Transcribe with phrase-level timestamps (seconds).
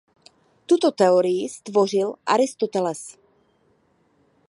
[0.65, 3.17] Tuto teorii stvořil Aristoteles.